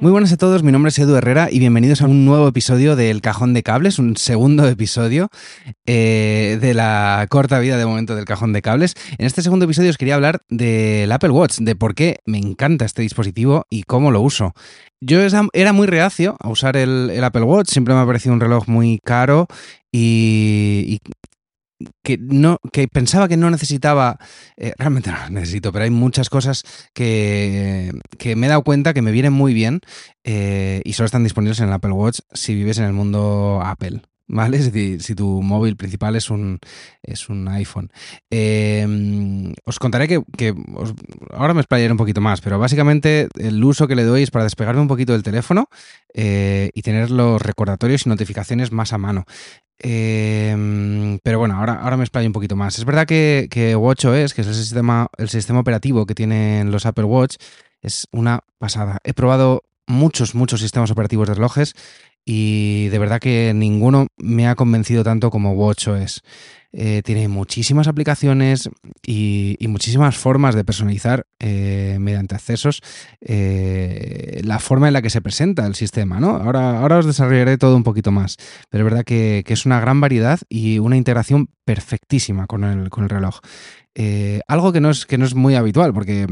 Muy 0.00 0.10
buenas 0.10 0.32
a 0.32 0.36
todos, 0.36 0.64
mi 0.64 0.72
nombre 0.72 0.88
es 0.88 0.98
Edu 0.98 1.14
Herrera 1.14 1.46
y 1.48 1.60
bienvenidos 1.60 2.02
a 2.02 2.06
un 2.06 2.24
nuevo 2.24 2.48
episodio 2.48 2.96
del 2.96 3.20
Cajón 3.20 3.54
de 3.54 3.62
Cables, 3.62 4.00
un 4.00 4.16
segundo 4.16 4.66
episodio 4.66 5.28
eh, 5.86 6.58
de 6.60 6.74
la 6.74 7.24
corta 7.30 7.60
vida 7.60 7.76
de 7.76 7.86
momento 7.86 8.16
del 8.16 8.24
Cajón 8.24 8.52
de 8.52 8.62
Cables. 8.62 8.94
En 9.16 9.26
este 9.26 9.42
segundo 9.42 9.66
episodio 9.66 9.90
os 9.90 9.96
quería 9.96 10.16
hablar 10.16 10.40
del 10.48 11.12
Apple 11.12 11.30
Watch, 11.30 11.58
de 11.58 11.76
por 11.76 11.94
qué 11.94 12.18
me 12.26 12.38
encanta 12.38 12.84
este 12.84 13.02
dispositivo 13.02 13.64
y 13.70 13.84
cómo 13.84 14.10
lo 14.10 14.20
uso. 14.22 14.54
Yo 15.00 15.20
era 15.52 15.72
muy 15.72 15.86
reacio 15.86 16.36
a 16.40 16.48
usar 16.48 16.76
el, 16.76 17.10
el 17.10 17.22
Apple 17.22 17.42
Watch, 17.42 17.70
siempre 17.70 17.94
me 17.94 18.00
ha 18.00 18.06
parecido 18.06 18.34
un 18.34 18.40
reloj 18.40 18.66
muy 18.66 18.98
caro 19.04 19.46
y 19.92 20.61
que 22.02 22.18
no 22.18 22.58
que 22.72 22.88
pensaba 22.88 23.28
que 23.28 23.36
no 23.36 23.50
necesitaba 23.50 24.18
eh, 24.56 24.74
realmente 24.78 25.10
no 25.10 25.18
las 25.18 25.30
necesito 25.30 25.72
pero 25.72 25.84
hay 25.84 25.90
muchas 25.90 26.28
cosas 26.28 26.64
que, 26.94 27.92
que 28.18 28.36
me 28.36 28.46
he 28.46 28.50
dado 28.50 28.62
cuenta 28.62 28.94
que 28.94 29.02
me 29.02 29.12
vienen 29.12 29.32
muy 29.32 29.54
bien 29.54 29.80
eh, 30.24 30.82
y 30.84 30.92
solo 30.94 31.06
están 31.06 31.24
disponibles 31.24 31.60
en 31.60 31.68
el 31.68 31.72
Apple 31.72 31.92
Watch 31.92 32.20
si 32.32 32.54
vives 32.54 32.78
en 32.78 32.84
el 32.84 32.92
mundo 32.92 33.60
Apple 33.64 34.02
¿Vale? 34.28 34.62
Si, 35.00 35.14
tu 35.14 35.42
móvil 35.42 35.76
principal 35.76 36.16
es 36.16 36.30
un, 36.30 36.58
es 37.02 37.28
un 37.28 37.48
iPhone. 37.48 37.90
Eh, 38.30 39.52
os 39.64 39.78
contaré 39.78 40.08
que, 40.08 40.54
ahora 41.32 41.54
me 41.54 41.60
explayaré 41.60 41.92
un 41.92 41.98
poquito 41.98 42.20
más, 42.20 42.40
pero 42.40 42.58
básicamente 42.58 43.28
el 43.38 43.62
uso 43.62 43.86
que 43.88 43.96
le 43.96 44.04
doy 44.04 44.22
es 44.22 44.30
para 44.30 44.44
despegarme 44.44 44.80
un 44.80 44.88
poquito 44.88 45.12
del 45.12 45.22
teléfono 45.22 45.68
eh, 46.14 46.70
y 46.72 46.82
tener 46.82 47.10
los 47.10 47.42
recordatorios 47.42 48.06
y 48.06 48.08
notificaciones 48.08 48.72
más 48.72 48.92
a 48.92 48.98
mano. 48.98 49.26
Eh, 49.78 51.18
pero 51.22 51.38
bueno, 51.38 51.56
ahora, 51.58 51.74
ahora 51.74 51.96
me 51.96 52.04
explayo 52.04 52.28
un 52.28 52.32
poquito 52.32 52.56
más. 52.56 52.78
Es 52.78 52.84
verdad 52.84 53.06
que, 53.06 53.48
que 53.50 53.76
WatchOS, 53.76 54.32
que 54.32 54.42
es 54.42 54.46
el 54.46 54.54
sistema, 54.54 55.08
el 55.18 55.28
sistema 55.28 55.60
operativo 55.60 56.06
que 56.06 56.14
tienen 56.14 56.70
los 56.70 56.86
Apple 56.86 57.04
Watch, 57.04 57.36
es 57.82 58.06
una 58.12 58.44
pasada. 58.58 58.98
He 59.04 59.12
probado 59.12 59.64
muchos, 59.86 60.34
muchos 60.34 60.60
sistemas 60.60 60.90
operativos 60.90 61.28
de 61.28 61.34
relojes 61.34 61.74
y 62.24 62.88
de 62.88 62.98
verdad 62.98 63.20
que 63.20 63.52
ninguno 63.54 64.06
me 64.16 64.46
ha 64.46 64.54
convencido 64.54 65.04
tanto 65.04 65.30
como 65.30 65.52
WatchOS. 65.52 66.22
Eh, 66.74 67.02
tiene 67.04 67.28
muchísimas 67.28 67.86
aplicaciones 67.86 68.70
y, 69.06 69.56
y 69.58 69.68
muchísimas 69.68 70.16
formas 70.16 70.54
de 70.54 70.64
personalizar 70.64 71.26
eh, 71.38 71.98
mediante 72.00 72.34
accesos 72.34 72.80
eh, 73.20 74.40
la 74.42 74.58
forma 74.58 74.86
en 74.86 74.94
la 74.94 75.02
que 75.02 75.10
se 75.10 75.20
presenta 75.20 75.66
el 75.66 75.74
sistema. 75.74 76.18
¿no? 76.18 76.30
Ahora, 76.30 76.80
ahora 76.80 76.98
os 76.98 77.06
desarrollaré 77.06 77.58
todo 77.58 77.76
un 77.76 77.82
poquito 77.82 78.10
más, 78.10 78.38
pero 78.70 78.84
es 78.84 78.90
verdad 78.90 79.04
que, 79.04 79.42
que 79.44 79.52
es 79.52 79.66
una 79.66 79.80
gran 79.80 80.00
variedad 80.00 80.40
y 80.48 80.78
una 80.78 80.96
integración 80.96 81.50
perfectísima 81.66 82.46
con 82.46 82.64
el, 82.64 82.88
con 82.88 83.04
el 83.04 83.10
reloj. 83.10 83.40
Eh, 83.94 84.40
algo 84.48 84.72
que 84.72 84.80
no, 84.80 84.90
es, 84.90 85.04
que 85.04 85.18
no 85.18 85.26
es 85.26 85.34
muy 85.34 85.54
habitual, 85.54 85.92
porque 85.92 86.26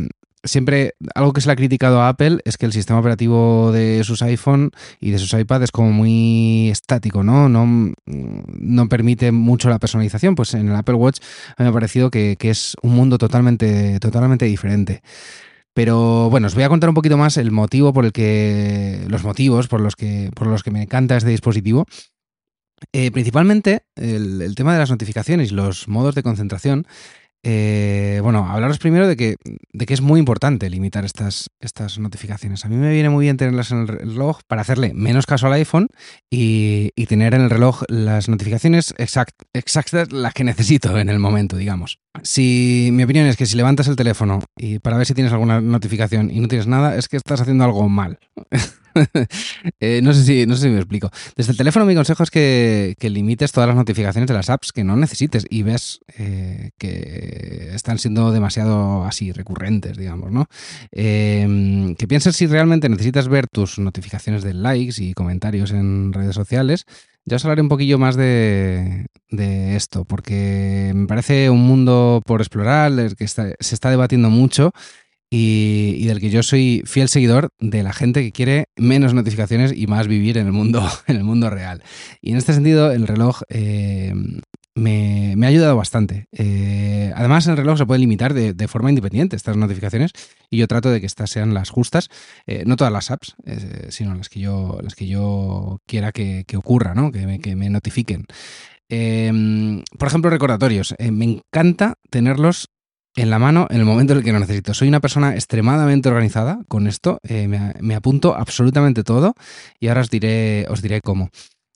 siempre 0.44 0.94
algo 1.14 1.32
que 1.32 1.40
se 1.40 1.48
le 1.48 1.52
ha 1.52 1.56
criticado 1.56 2.00
a 2.00 2.08
Apple 2.08 2.40
es 2.44 2.56
que 2.56 2.66
el 2.66 2.72
sistema 2.72 3.00
operativo 3.00 3.72
de 3.72 4.02
sus 4.04 4.22
iPhone 4.22 4.70
y 5.00 5.10
de 5.10 5.18
sus 5.18 5.32
iPad 5.32 5.62
es 5.62 5.70
como 5.70 5.92
muy 5.92 6.70
estático, 6.70 7.22
¿no? 7.22 7.48
No, 7.48 7.92
no 8.06 8.88
permite 8.88 9.32
mucho 9.32 9.68
la 9.68 9.78
personalización. 9.78 10.34
Pues 10.34 10.54
en 10.54 10.68
el 10.68 10.76
Apple 10.76 10.94
Watch 10.94 11.20
a 11.56 11.62
mí 11.62 11.64
me 11.64 11.68
ha 11.68 11.72
parecido 11.72 12.10
que, 12.10 12.36
que 12.38 12.50
es 12.50 12.76
un 12.82 12.94
mundo 12.94 13.18
totalmente, 13.18 13.98
totalmente 14.00 14.46
diferente. 14.46 15.02
Pero 15.72 16.28
bueno, 16.30 16.48
os 16.48 16.54
voy 16.54 16.64
a 16.64 16.68
contar 16.68 16.88
un 16.90 16.94
poquito 16.94 17.16
más 17.16 17.36
el 17.36 17.52
motivo 17.52 17.92
por 17.92 18.04
el 18.04 18.12
que. 18.12 19.04
los 19.08 19.22
motivos 19.22 19.68
por 19.68 19.80
los 19.80 19.94
que, 19.96 20.30
por 20.34 20.46
los 20.46 20.62
que 20.62 20.70
me 20.70 20.82
encanta 20.82 21.16
este 21.16 21.30
dispositivo. 21.30 21.86
Eh, 22.92 23.10
principalmente 23.10 23.84
el, 23.94 24.40
el 24.40 24.54
tema 24.54 24.72
de 24.72 24.78
las 24.78 24.90
notificaciones 24.90 25.52
y 25.52 25.54
los 25.54 25.86
modos 25.86 26.14
de 26.14 26.22
concentración. 26.22 26.86
Eh, 27.42 28.20
bueno, 28.22 28.46
hablaros 28.50 28.78
primero 28.78 29.08
de 29.08 29.16
que, 29.16 29.36
de 29.72 29.86
que 29.86 29.94
es 29.94 30.00
muy 30.02 30.18
importante 30.20 30.68
limitar 30.68 31.04
estas, 31.04 31.48
estas 31.60 31.98
notificaciones. 31.98 32.64
A 32.64 32.68
mí 32.68 32.76
me 32.76 32.90
viene 32.92 33.08
muy 33.08 33.24
bien 33.24 33.36
tenerlas 33.38 33.70
en 33.70 33.78
el 33.80 33.88
reloj 33.88 34.40
para 34.46 34.60
hacerle 34.62 34.92
menos 34.94 35.24
caso 35.26 35.46
al 35.46 35.54
iPhone 35.54 35.88
y, 36.30 36.90
y 36.94 37.06
tener 37.06 37.32
en 37.34 37.40
el 37.42 37.50
reloj 37.50 37.82
las 37.88 38.28
notificaciones 38.28 38.94
exact- 38.96 39.46
exactas, 39.54 40.12
las 40.12 40.34
que 40.34 40.44
necesito 40.44 40.98
en 40.98 41.08
el 41.08 41.18
momento, 41.18 41.56
digamos. 41.56 41.98
Si 42.22 42.90
mi 42.92 43.04
opinión 43.04 43.26
es 43.26 43.36
que 43.36 43.46
si 43.46 43.56
levantas 43.56 43.88
el 43.88 43.96
teléfono 43.96 44.40
y 44.56 44.78
para 44.78 44.96
ver 44.98 45.06
si 45.06 45.14
tienes 45.14 45.32
alguna 45.32 45.60
notificación 45.60 46.30
y 46.30 46.40
no 46.40 46.48
tienes 46.48 46.66
nada, 46.66 46.96
es 46.96 47.08
que 47.08 47.16
estás 47.16 47.40
haciendo 47.40 47.64
algo 47.64 47.88
mal. 47.88 48.18
Eh, 49.80 50.00
no, 50.02 50.12
sé 50.12 50.24
si, 50.24 50.46
no 50.46 50.54
sé 50.56 50.62
si 50.62 50.68
me 50.68 50.78
explico. 50.78 51.10
Desde 51.36 51.52
el 51.52 51.58
teléfono 51.58 51.86
mi 51.86 51.94
consejo 51.94 52.22
es 52.22 52.30
que, 52.30 52.96
que 52.98 53.10
limites 53.10 53.52
todas 53.52 53.68
las 53.68 53.76
notificaciones 53.76 54.28
de 54.28 54.34
las 54.34 54.50
apps 54.50 54.72
que 54.72 54.84
no 54.84 54.96
necesites 54.96 55.46
y 55.48 55.62
ves 55.62 56.00
eh, 56.18 56.70
que 56.78 57.70
están 57.74 57.98
siendo 57.98 58.30
demasiado 58.30 59.04
así 59.04 59.32
recurrentes, 59.32 59.96
digamos, 59.96 60.32
¿no? 60.32 60.46
Eh, 60.92 61.94
que 61.98 62.06
pienses 62.08 62.36
si 62.36 62.46
realmente 62.46 62.88
necesitas 62.88 63.28
ver 63.28 63.46
tus 63.48 63.78
notificaciones 63.78 64.42
de 64.42 64.54
likes 64.54 65.02
y 65.02 65.14
comentarios 65.14 65.70
en 65.70 66.12
redes 66.12 66.34
sociales. 66.34 66.84
Ya 67.24 67.36
os 67.36 67.44
hablaré 67.44 67.62
un 67.62 67.68
poquillo 67.68 67.98
más 67.98 68.16
de, 68.16 69.06
de 69.30 69.76
esto, 69.76 70.04
porque 70.04 70.92
me 70.94 71.06
parece 71.06 71.50
un 71.50 71.62
mundo 71.62 72.22
por 72.24 72.40
explorar, 72.40 73.14
que 73.14 73.28
se 73.28 73.54
está 73.58 73.90
debatiendo 73.90 74.30
mucho 74.30 74.72
y, 75.32 76.06
del 76.06 76.20
que 76.20 76.30
yo 76.30 76.42
soy 76.42 76.82
fiel 76.84 77.08
seguidor 77.08 77.50
de 77.60 77.84
la 77.84 77.92
gente 77.92 78.22
que 78.22 78.32
quiere 78.32 78.66
menos 78.76 79.14
notificaciones 79.14 79.72
y 79.74 79.86
más 79.86 80.08
vivir 80.08 80.36
en 80.36 80.46
el 80.46 80.52
mundo, 80.52 80.86
en 81.06 81.16
el 81.16 81.24
mundo 81.24 81.48
real. 81.50 81.82
Y 82.20 82.32
en 82.32 82.36
este 82.36 82.52
sentido, 82.52 82.90
el 82.90 83.06
reloj 83.06 83.42
eh, 83.48 84.12
me, 84.74 85.36
ha 85.40 85.46
ayudado 85.46 85.76
bastante. 85.76 86.26
Eh, 86.32 87.12
además, 87.14 87.46
el 87.46 87.56
reloj 87.56 87.78
se 87.78 87.86
puede 87.86 88.00
limitar 88.00 88.34
de, 88.34 88.68
forma 88.68 88.88
independiente 88.88 89.36
estas 89.36 89.56
notificaciones 89.56 90.10
y 90.50 90.58
yo 90.58 90.66
trato 90.66 90.90
de 90.90 91.00
que 91.00 91.06
estas 91.06 91.30
sean 91.30 91.54
las 91.54 91.70
justas, 91.70 92.08
eh, 92.46 92.64
no 92.66 92.76
todas 92.76 92.92
las 92.92 93.12
apps, 93.12 93.36
sino 93.90 94.14
las 94.16 94.28
que 94.28 94.40
yo, 94.40 94.80
las 94.82 94.96
que 94.96 95.06
yo 95.06 95.78
quiera 95.86 96.10
que, 96.10 96.44
que 96.46 96.56
ocurra, 96.56 96.94
¿no? 96.94 97.12
que, 97.12 97.26
me, 97.26 97.38
que 97.38 97.54
me 97.54 97.70
notifiquen. 97.70 98.26
Por 98.88 100.08
ejemplo, 100.08 100.30
recordatorios. 100.30 100.96
Me 100.98 101.24
encanta 101.24 101.94
tenerlos 102.10 102.70
en 103.16 103.30
la 103.30 103.38
mano 103.38 103.66
en 103.70 103.78
el 103.78 103.84
momento 103.84 104.12
en 104.12 104.18
el 104.18 104.24
que 104.24 104.32
lo 104.32 104.38
necesito. 104.38 104.74
Soy 104.74 104.88
una 104.88 105.00
persona 105.00 105.34
extremadamente 105.34 106.08
organizada 106.08 106.60
con 106.68 106.86
esto. 106.86 107.18
eh, 107.22 107.48
me, 107.48 107.94
apunto 107.94 108.34
absolutamente 108.34 109.04
todo 109.04 109.34
y 109.78 109.88
ahora 109.88 110.02
os 110.02 110.10
diré, 110.10 110.66
cómo. 111.02 111.30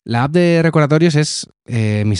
La 0.04 0.24
app 0.24 0.32
de 0.32 0.60
recordatorios 0.62 1.14
es 1.14 1.46
eh, 1.64 2.04
mi, 2.06 2.16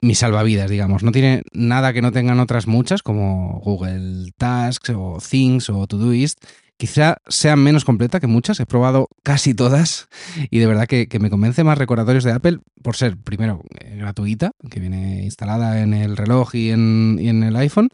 mi 0.00 0.14
salvavidas, 0.14 0.70
digamos. 0.70 1.02
No 1.02 1.12
tiene 1.12 1.42
nada 1.52 1.92
que 1.92 2.02
no 2.02 2.10
tengan 2.10 2.40
otras 2.40 2.66
muchas, 2.66 3.02
como 3.02 3.60
Google 3.60 4.32
Tasks 4.36 4.90
o 4.90 5.18
Things 5.20 5.70
o 5.70 5.86
Todoist, 5.86 6.44
Quizá 6.78 7.16
sea 7.26 7.56
menos 7.56 7.84
completa 7.84 8.20
que 8.20 8.28
muchas, 8.28 8.60
he 8.60 8.66
probado 8.66 9.08
casi 9.24 9.52
todas 9.52 10.08
y 10.48 10.60
de 10.60 10.66
verdad 10.66 10.86
que, 10.86 11.08
me 11.18 11.28
convence 11.28 11.64
más 11.64 11.76
recordatorios 11.76 12.24
de 12.24 12.32
Apple 12.32 12.60
por 12.82 12.94
ser, 12.96 13.16
primero, 13.16 13.62
eh, 13.80 13.96
gratuita, 13.96 14.52
que 14.70 14.78
viene 14.78 15.24
instalada 15.24 15.82
en 15.82 15.92
el 15.92 16.16
reloj 16.16 16.54
y 16.54 16.70
en, 16.70 17.42
el 17.42 17.56
iPhone, 17.56 17.90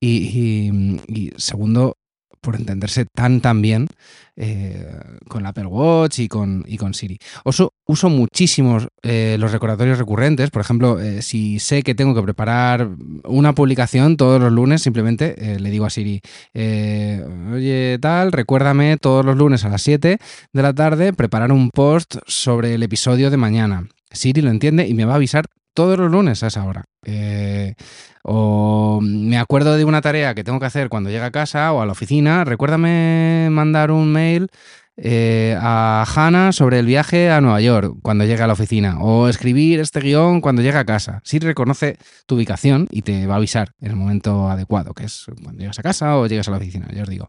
y 0.00 1.32
segundo, 1.36 1.98
por 2.44 2.56
entenderse 2.56 3.06
tan 3.06 3.40
tan 3.40 3.62
bien 3.62 3.88
eh, 4.36 4.84
con 5.28 5.46
Apple 5.46 5.66
Watch 5.66 6.18
y 6.18 6.28
con, 6.28 6.64
y 6.66 6.76
con 6.76 6.92
Siri. 6.92 7.18
Uso, 7.44 7.72
uso 7.86 8.08
muchísimos 8.08 8.88
eh, 9.02 9.36
los 9.38 9.52
recordatorios 9.52 9.98
recurrentes. 9.98 10.50
Por 10.50 10.60
ejemplo, 10.60 11.00
eh, 11.00 11.22
si 11.22 11.60
sé 11.60 11.82
que 11.82 11.94
tengo 11.94 12.14
que 12.14 12.22
preparar 12.22 12.90
una 13.24 13.54
publicación 13.54 14.16
todos 14.16 14.40
los 14.40 14.52
lunes, 14.52 14.82
simplemente 14.82 15.58
le 15.58 15.70
digo 15.70 15.86
a 15.86 15.90
Siri, 15.90 16.20
oye 16.52 17.98
tal, 18.00 18.32
recuérdame 18.32 18.96
todos 18.96 19.24
los 19.24 19.36
lunes 19.36 19.64
a 19.64 19.68
las 19.68 19.82
7 19.82 20.18
de 20.52 20.62
la 20.62 20.72
tarde 20.72 21.12
preparar 21.12 21.52
un 21.52 21.70
post 21.70 22.16
sobre 22.26 22.74
el 22.74 22.82
episodio 22.82 23.30
de 23.30 23.36
mañana. 23.36 23.88
Siri 24.10 24.42
lo 24.42 24.50
entiende 24.50 24.86
y 24.86 24.94
me 24.94 25.04
va 25.04 25.12
a 25.12 25.16
avisar 25.16 25.46
todos 25.74 25.98
los 25.98 26.10
lunes 26.10 26.42
a 26.42 26.46
esa 26.46 26.64
hora. 26.64 26.84
Eh, 27.04 27.74
o 28.22 29.00
me 29.02 29.36
acuerdo 29.38 29.76
de 29.76 29.84
una 29.84 30.00
tarea 30.00 30.34
que 30.34 30.44
tengo 30.44 30.60
que 30.60 30.66
hacer 30.66 30.88
cuando 30.88 31.10
llegue 31.10 31.24
a 31.24 31.30
casa 31.30 31.72
o 31.72 31.82
a 31.82 31.86
la 31.86 31.92
oficina. 31.92 32.44
Recuérdame 32.44 33.48
mandar 33.50 33.90
un 33.90 34.12
mail 34.12 34.48
eh, 34.96 35.56
a 35.60 36.06
Hannah 36.14 36.52
sobre 36.52 36.78
el 36.78 36.86
viaje 36.86 37.30
a 37.30 37.40
Nueva 37.40 37.60
York 37.60 37.96
cuando 38.02 38.24
llegue 38.24 38.42
a 38.42 38.46
la 38.46 38.52
oficina. 38.52 38.98
O 39.00 39.28
escribir 39.28 39.80
este 39.80 40.00
guion 40.00 40.40
cuando 40.40 40.62
llegue 40.62 40.78
a 40.78 40.84
casa. 40.84 41.20
Si 41.24 41.38
reconoce 41.38 41.98
tu 42.26 42.36
ubicación 42.36 42.86
y 42.90 43.02
te 43.02 43.26
va 43.26 43.34
a 43.34 43.36
avisar 43.38 43.72
en 43.80 43.90
el 43.90 43.96
momento 43.96 44.48
adecuado, 44.48 44.94
que 44.94 45.04
es 45.04 45.26
cuando 45.42 45.60
llegas 45.60 45.78
a 45.78 45.82
casa 45.82 46.16
o 46.16 46.26
llegas 46.26 46.48
a 46.48 46.52
la 46.52 46.58
oficina, 46.58 46.88
ya 46.94 47.02
os 47.02 47.08
digo. 47.08 47.28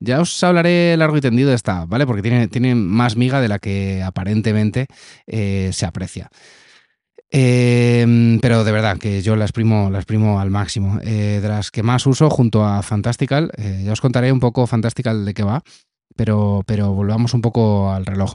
Ya 0.00 0.20
os 0.20 0.42
hablaré 0.42 0.96
largo 0.96 1.16
y 1.16 1.20
tendido 1.20 1.50
de 1.50 1.54
esta, 1.54 1.86
¿vale? 1.86 2.04
Porque 2.04 2.20
tiene, 2.20 2.48
tiene 2.48 2.74
más 2.74 3.16
miga 3.16 3.40
de 3.40 3.48
la 3.48 3.58
que 3.58 4.02
aparentemente 4.02 4.86
eh, 5.26 5.70
se 5.72 5.86
aprecia. 5.86 6.30
Em, 7.30 8.40
pero 8.40 8.64
de 8.64 8.72
verdad 8.72 8.98
que 8.98 9.20
yo 9.20 9.36
la 9.36 9.44
exprimo, 9.44 9.90
la 9.90 9.98
exprimo 9.98 10.40
al 10.40 10.50
máximo. 10.50 10.98
Eh, 11.02 11.40
de 11.42 11.48
las 11.48 11.70
que 11.70 11.82
más 11.82 12.06
uso 12.06 12.30
junto 12.30 12.64
a 12.64 12.82
Fantastical, 12.82 13.52
eh, 13.56 13.82
ya 13.84 13.92
os 13.92 14.00
contaré 14.00 14.32
un 14.32 14.40
poco 14.40 14.66
Fantastical 14.66 15.24
de 15.24 15.34
qué 15.34 15.42
va, 15.42 15.62
pero, 16.16 16.62
pero 16.66 16.92
volvamos 16.92 17.34
un 17.34 17.42
poco 17.42 17.92
al 17.92 18.06
reloj. 18.06 18.34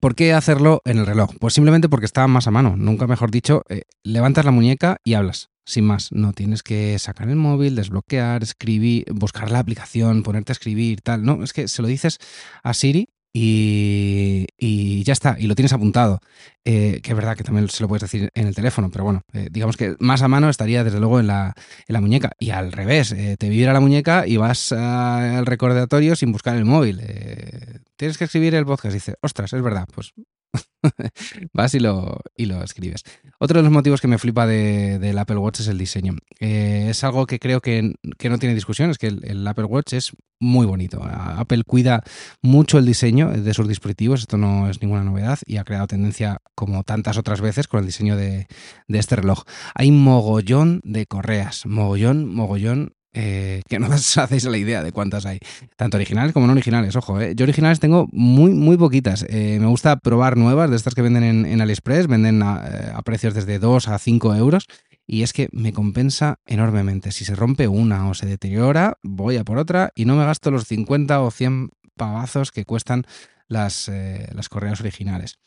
¿Por 0.00 0.14
qué 0.16 0.32
hacerlo 0.32 0.82
en 0.84 0.98
el 0.98 1.06
reloj? 1.06 1.30
Pues 1.38 1.54
simplemente 1.54 1.88
porque 1.88 2.06
está 2.06 2.26
más 2.26 2.48
a 2.48 2.50
mano. 2.50 2.76
Nunca 2.76 3.06
mejor 3.06 3.30
dicho, 3.30 3.62
eh, 3.68 3.82
levantas 4.02 4.44
la 4.44 4.50
muñeca 4.50 4.98
y 5.04 5.14
hablas. 5.14 5.48
Sin 5.64 5.84
más, 5.84 6.12
no 6.12 6.32
tienes 6.32 6.62
que 6.62 6.98
sacar 6.98 7.28
el 7.28 7.36
móvil, 7.36 7.74
desbloquear, 7.74 8.42
escribir, 8.42 9.04
buscar 9.12 9.50
la 9.50 9.58
aplicación, 9.60 10.22
ponerte 10.22 10.52
a 10.52 10.54
escribir, 10.54 11.00
tal. 11.02 11.24
No, 11.24 11.42
es 11.42 11.52
que 11.52 11.66
se 11.68 11.82
lo 11.82 11.88
dices 11.88 12.18
a 12.62 12.74
Siri 12.74 13.08
y, 13.38 15.04
ya 15.04 15.12
está, 15.12 15.36
y 15.38 15.46
lo 15.46 15.54
tienes 15.54 15.72
apuntado. 15.72 16.20
Eh, 16.64 17.00
que 17.02 17.12
es 17.12 17.16
verdad 17.16 17.36
que 17.36 17.44
también 17.44 17.68
se 17.68 17.82
lo 17.82 17.88
puedes 17.88 18.02
decir 18.02 18.30
en 18.34 18.46
el 18.48 18.54
teléfono, 18.54 18.90
pero 18.90 19.04
bueno, 19.04 19.22
eh, 19.32 19.48
digamos 19.52 19.76
que 19.76 19.94
más 20.00 20.22
a 20.22 20.28
mano 20.28 20.48
estaría 20.48 20.82
desde 20.82 20.98
luego 20.98 21.20
en 21.20 21.28
la, 21.28 21.54
en 21.86 21.92
la 21.92 22.00
muñeca. 22.00 22.32
Y 22.38 22.50
al 22.50 22.72
revés, 22.72 23.12
eh, 23.12 23.36
te 23.38 23.48
vibra 23.48 23.72
la 23.72 23.80
muñeca 23.80 24.26
y 24.26 24.36
vas 24.36 24.72
al 24.72 25.46
recordatorio 25.46 26.16
sin 26.16 26.32
buscar 26.32 26.56
el 26.56 26.64
móvil. 26.64 27.02
tienes 27.96 28.18
que 28.18 28.24
escribir 28.24 28.54
el 28.54 28.66
podcast 28.66 28.92
y 28.92 28.96
dices, 28.96 29.16
ostras, 29.20 29.52
es 29.52 29.62
verdad, 29.62 29.86
pues 29.94 30.12
Vas 31.52 31.74
y 31.74 31.80
lo, 31.80 32.20
y 32.36 32.46
lo 32.46 32.62
escribes. 32.62 33.02
Otro 33.38 33.58
de 33.58 33.64
los 33.64 33.72
motivos 33.72 34.00
que 34.00 34.08
me 34.08 34.18
flipa 34.18 34.46
del 34.46 35.18
Apple 35.18 35.36
Watch 35.36 35.60
es 35.60 35.68
el 35.68 35.78
diseño. 35.78 36.14
Eh, 36.40 36.86
es 36.90 37.04
algo 37.04 37.26
que 37.26 37.38
creo 37.38 37.60
que, 37.60 37.82
no 37.82 38.38
tiene 38.38 38.54
discusión, 38.54 38.90
es 38.90 38.98
que 38.98 39.08
el, 39.08 39.46
Apple 39.46 39.64
Watch 39.64 39.94
es 39.94 40.12
muy 40.38 40.66
bonito. 40.66 41.02
Apple 41.02 41.64
cuida 41.64 42.02
mucho 42.42 42.78
el 42.78 42.86
diseño 42.86 43.30
de 43.30 43.54
sus 43.54 43.68
dispositivos, 43.68 44.20
esto 44.20 44.36
no 44.36 44.68
es 44.68 44.80
ninguna 44.82 45.02
novedad 45.02 45.38
y 45.46 45.56
ha 45.56 45.64
creado 45.64 45.86
tendencia 45.86 46.38
como 46.54 46.82
tantas 46.82 47.16
otras 47.16 47.40
veces 47.40 47.68
con 47.68 47.80
el 47.80 47.86
diseño 47.86 48.16
de, 48.16 48.46
de 48.88 48.98
este 48.98 49.16
reloj. 49.16 49.44
Hay 49.74 49.90
mogollón 49.90 50.80
de 50.84 51.06
correas, 51.06 51.64
mogollón, 51.66 52.26
mogollón 52.26 52.95
eh, 53.18 53.62
que 53.66 53.78
no 53.78 53.86
os 53.94 54.18
hacéis 54.18 54.44
la 54.44 54.58
idea 54.58 54.82
de 54.82 54.92
cuántas 54.92 55.24
hay, 55.24 55.38
tanto 55.76 55.96
originales 55.96 56.34
como 56.34 56.46
no 56.46 56.52
originales, 56.52 56.94
ojo, 56.96 57.18
eh. 57.18 57.34
yo 57.34 57.44
originales 57.44 57.80
tengo 57.80 58.08
muy, 58.12 58.52
muy 58.52 58.76
poquitas, 58.76 59.24
eh, 59.30 59.56
me 59.58 59.66
gusta 59.66 59.96
probar 59.96 60.36
nuevas, 60.36 60.68
de 60.68 60.76
estas 60.76 60.94
que 60.94 61.00
venden 61.00 61.46
en, 61.46 61.60
AliExpress, 61.62 62.08
venden 62.08 62.42
a, 62.42 63.00
precios 63.06 63.32
desde 63.32 63.58
2 63.58 63.88
a 63.88 63.98
5 63.98 64.34
euros, 64.34 64.66
y 65.06 65.22
es 65.22 65.32
que 65.32 65.48
me 65.52 65.72
compensa 65.72 66.40
enormemente, 66.44 67.10
si 67.10 67.24
se 67.24 67.34
rompe 67.34 67.68
una 67.68 68.06
o 68.10 68.12
se 68.12 68.26
deteriora, 68.26 68.98
voy 69.02 69.38
a 69.38 69.44
por 69.44 69.56
otra 69.56 69.92
y 69.94 70.04
no 70.04 70.14
me 70.14 70.26
gasto 70.26 70.50
los 70.50 70.66
50 70.66 71.22
o 71.22 71.30
100 71.30 71.70
pavazos 71.96 72.52
que 72.52 72.66
cuestan 72.66 73.06
las, 73.48 73.90
las 74.34 74.48
correas 74.50 74.80
originales. 74.80 75.38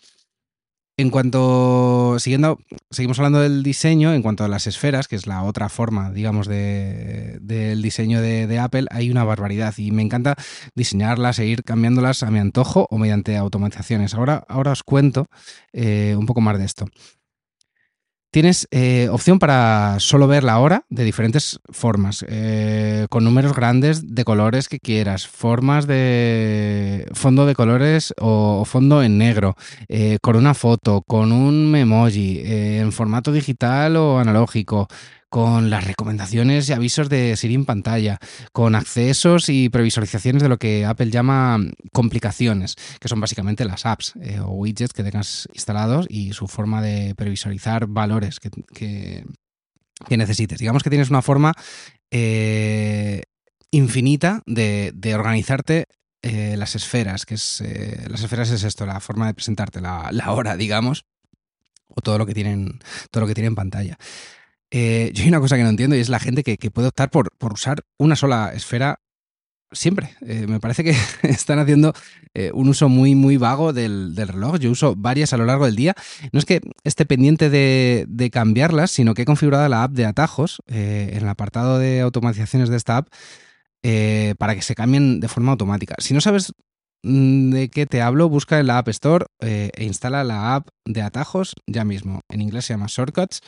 En 0.99 1.11
cuanto, 1.11 2.17
siguiendo, 2.19 2.59
seguimos 2.91 3.17
hablando 3.19 3.39
del 3.39 3.63
diseño, 3.63 4.13
en 4.13 4.21
cuanto 4.21 4.43
a 4.43 4.49
las 4.49 4.67
esferas, 4.67 5.07
que 5.07 5.15
es 5.15 5.27
la 5.27 5.43
otra 5.43 5.69
forma, 5.69 6.11
digamos, 6.11 6.45
del 6.45 7.81
diseño 7.81 8.19
de, 8.19 8.59
Apple, 8.59 8.85
hay 8.91 9.09
una 9.09 9.23
barbaridad 9.23 9.73
y 9.77 9.91
me 9.91 10.01
encanta 10.01 10.35
diseñarlas 10.75 11.39
e 11.39 11.45
ir 11.45 11.63
cambiándolas 11.63 12.21
a 12.21 12.31
mi 12.31 12.39
antojo 12.39 12.85
o 12.91 12.97
mediante 12.97 13.37
automatizaciones. 13.37 14.13
Ahora, 14.13 14.43
ahora 14.49 14.73
os 14.73 14.83
cuento 14.83 15.27
eh, 15.71 16.17
un 16.19 16.25
poco 16.25 16.41
más 16.41 16.57
de 16.57 16.65
esto. 16.65 16.87
Tienes 18.31 18.67
eh, 18.69 19.09
opción 19.11 19.39
para 19.39 19.95
solo 19.99 20.27
ver 20.27 20.43
la 20.43 20.59
hora 20.59 20.85
de 20.89 21.03
diferentes 21.03 21.59
formas, 21.71 22.23
eh, 22.29 23.07
con 23.09 23.23
números 23.23 23.55
grandes 23.55 24.13
de 24.13 24.23
colores 24.23 24.69
que 24.69 24.79
quieras, 24.79 25.27
formas 25.27 25.87
de 25.87 27.09
fondo 27.13 27.47
de 27.47 27.55
colores 27.55 28.13
o, 28.19 28.65
fondo 28.65 29.01
en 29.01 29.17
negro, 29.17 29.55
eh, 29.87 30.19
con 30.21 30.35
una 30.35 30.53
foto, 30.53 31.01
con 31.01 31.31
un 31.31 31.71
memoji, 31.71 32.43
en 32.45 32.91
formato 32.91 33.31
digital 33.31 33.95
o 33.95 34.19
analógico, 34.19 34.87
con 35.29 35.69
las 35.69 35.85
recomendaciones 35.85 36.67
y 36.69 36.73
avisos 36.73 37.07
de 37.07 37.37
Siri 37.37 37.53
en 37.53 37.65
pantalla, 37.65 38.17
con 38.51 38.75
accesos 38.75 39.49
y 39.49 39.69
previsualizaciones 39.69 40.41
de 40.41 40.49
lo 40.49 40.57
que 40.57 40.85
Apple 40.85 41.11
llama 41.11 41.59
complicaciones, 41.93 42.75
que 42.99 43.07
son 43.07 43.19
básicamente 43.19 43.63
las 43.63 43.85
apps 43.85 44.13
eh, 44.21 44.39
o 44.39 44.51
widgets 44.51 44.93
que 44.93 45.03
tengas 45.03 45.47
instalados 45.53 46.07
y 46.09 46.33
su 46.33 46.47
forma 46.47 46.81
de 46.81 47.13
previsualizar 47.15 47.85
valores 47.87 48.39
que, 48.39 49.23
necesites. 50.09 50.59
Digamos 50.59 50.81
que 50.81 50.89
tienes 50.89 51.09
una 51.09 51.21
forma 51.21 51.53
eh, 52.09 53.23
infinita 53.69 54.41
de, 54.45 54.91
organizarte 55.13 55.85
eh, 56.21 56.55
las 56.57 56.75
esferas, 56.75 57.25
que 57.25 57.35
es 57.35 57.63
las 58.07 58.23
esferas 58.23 58.49
es 58.49 58.63
esto, 58.63 58.85
la 58.85 58.99
forma 58.99 59.27
de 59.27 59.33
presentarte 59.35 59.79
la, 59.79 60.09
la 60.11 60.31
hora, 60.31 60.57
digamos, 60.57 61.05
o 61.89 62.01
todo 62.01 62.17
lo 62.17 62.25
que 62.25 62.33
tienen, 62.33 62.79
todo 63.11 63.21
lo 63.21 63.27
que 63.27 63.35
tiene 63.35 63.47
en 63.47 63.55
pantalla. 63.55 63.97
Eh, 64.71 65.11
yo 65.13 65.23
hay 65.23 65.29
una 65.29 65.39
cosa 65.39 65.57
que 65.57 65.63
no 65.63 65.69
entiendo 65.69 65.95
y 65.95 65.99
es 65.99 66.09
la 66.09 66.19
gente 66.19 66.43
que, 66.43 66.57
puede 66.71 66.89
optar 66.89 67.09
por, 67.09 67.31
usar 67.39 67.83
una 67.97 68.15
sola 68.15 68.51
esfera 68.53 68.99
siempre. 69.71 70.15
Eh, 70.25 70.45
me 70.47 70.59
parece 70.59 70.83
que 70.83 70.95
están 71.23 71.59
haciendo 71.59 71.93
eh, 72.33 72.51
un 72.53 72.69
uso 72.69 72.89
muy, 72.89 73.15
muy 73.15 73.37
vago 73.37 73.73
del, 73.73 74.15
reloj. 74.15 74.57
Yo 74.59 74.71
uso 74.71 74.95
varias 74.95 75.33
a 75.33 75.37
lo 75.37 75.45
largo 75.45 75.65
del 75.65 75.75
día. 75.75 75.95
No 76.31 76.39
es 76.39 76.45
que 76.45 76.61
esté 76.83 77.05
pendiente 77.05 77.49
de, 77.49 78.29
cambiarlas, 78.31 78.91
sino 78.91 79.13
que 79.13 79.23
he 79.23 79.25
configurado 79.25 79.67
la 79.69 79.83
app 79.83 79.91
de 79.91 80.05
atajos 80.05 80.61
en 80.67 81.17
el 81.17 81.27
apartado 81.27 81.79
de 81.79 82.01
automatizaciones 82.01 82.69
de 82.69 82.77
esta 82.77 82.97
app 82.97 83.07
para 84.37 84.55
que 84.55 84.61
se 84.61 84.75
cambien 84.75 85.19
de 85.19 85.27
forma 85.27 85.51
automática. 85.51 85.95
Si 85.97 86.13
no 86.13 86.21
sabes 86.21 86.53
mm, 87.01 87.51
de 87.51 87.69
qué 87.69 87.87
te 87.87 88.01
hablo, 88.01 88.29
busca 88.29 88.59
en 88.59 88.67
la 88.67 88.77
App 88.77 88.89
Store 88.89 89.25
e 89.39 89.83
instala 89.83 90.23
la 90.23 90.55
app 90.55 90.67
de 90.85 91.01
atajos 91.01 91.55
ya 91.65 91.85
mismo. 91.85 92.21
En 92.29 92.41
inglés 92.41 92.65
se 92.65 92.73
llama 92.73 92.85
Shortcuts 92.87 93.41